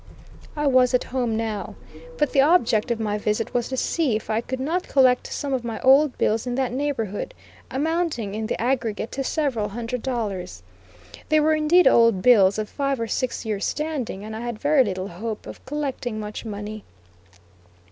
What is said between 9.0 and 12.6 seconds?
to several hundred dollars. They were indeed old bills